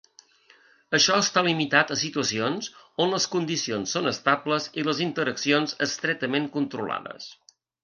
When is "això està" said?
0.99-1.43